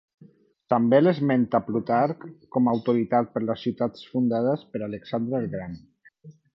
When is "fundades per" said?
4.15-4.87